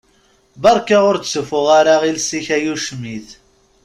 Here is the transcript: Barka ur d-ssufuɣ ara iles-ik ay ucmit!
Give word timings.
Barka 0.63 0.97
ur 1.09 1.15
d-ssufuɣ 1.17 1.67
ara 1.79 1.95
iles-ik 2.09 2.47
ay 2.55 2.65
ucmit! 2.73 3.27